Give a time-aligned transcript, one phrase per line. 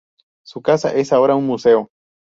[0.43, 1.91] Su casa es ahora un museo.